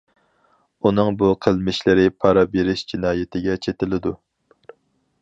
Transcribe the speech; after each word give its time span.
ئۇنىڭ 0.89 1.11
بۇ 1.19 1.29
قىلمىشلىرى 1.47 2.07
پارا 2.25 2.47
بېرىش 2.57 2.85
جىنايىتىگە 2.93 3.63
چېتىلىدۇ. 3.67 4.19